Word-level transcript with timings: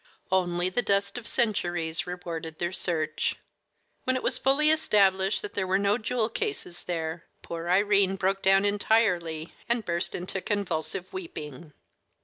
Only 0.31 0.67
the 0.69 0.81
dust 0.81 1.15
of 1.19 1.27
centuries 1.27 2.07
rewarded 2.07 2.57
their 2.57 2.71
search. 2.71 3.35
When 4.03 4.15
it 4.15 4.23
was 4.23 4.39
fully 4.39 4.71
established 4.71 5.43
that 5.43 5.53
there 5.53 5.67
were 5.67 5.77
no 5.77 5.99
jewel 5.99 6.27
cases 6.27 6.85
there, 6.85 7.25
poor 7.43 7.69
Irene 7.69 8.15
broke 8.15 8.41
down 8.41 8.65
entirely, 8.65 9.53
and 9.69 9.85
burst 9.85 10.15
into 10.15 10.41
convulsive 10.41 11.13
weeping. 11.13 11.73